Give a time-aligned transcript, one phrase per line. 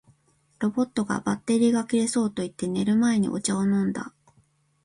[0.57, 4.15] ロボットが「バッテリーが切れそう」と言って、寝る前にお茶を飲んだ